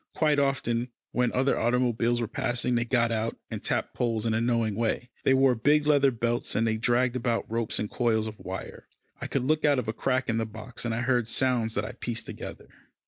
Quite 0.15 0.39
often, 0.39 0.87
when 1.11 1.31
other 1.31 1.59
automobiles 1.59 2.21
were 2.21 2.27
passing, 2.27 2.73
they 2.73 2.85
got 2.85 3.11
out, 3.11 3.37
and 3.51 3.63
tapped 3.63 3.93
poles 3.93 4.25
in 4.25 4.33
a 4.33 4.41
knowing 4.41 4.73
way. 4.73 5.11
They 5.23 5.35
wore 5.35 5.53
big 5.53 5.85
leather 5.85 6.09
belts, 6.09 6.55
and 6.55 6.65
they 6.65 6.77
dragged 6.77 7.15
about 7.15 7.45
ropes 7.47 7.77
and 7.77 7.87
coils 7.87 8.25
of 8.25 8.39
wire. 8.39 8.87
I 9.21 9.27
could 9.27 9.43
look 9.43 9.63
out 9.63 9.77
of 9.77 9.87
a 9.87 9.93
crack 9.93 10.27
in 10.27 10.39
the 10.39 10.45
box, 10.47 10.85
and 10.85 10.95
I 10.95 11.01
heard 11.01 11.27
sounds 11.27 11.75
that 11.75 11.85
I 11.85 11.91
pieced 11.91 12.25
together. 12.25 12.67